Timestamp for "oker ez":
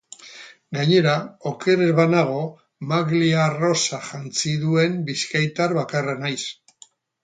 1.49-1.91